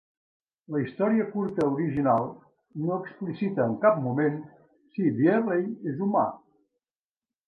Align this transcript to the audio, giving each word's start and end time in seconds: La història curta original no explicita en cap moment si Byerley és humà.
La 0.75 0.79
història 0.83 1.25
curta 1.33 1.65
original 1.73 2.23
no 2.85 2.95
explicita 3.01 3.67
en 3.73 3.75
cap 3.83 3.99
moment 4.07 4.39
si 4.95 5.11
Byerley 5.21 5.69
és 5.93 6.01
humà. 6.07 6.25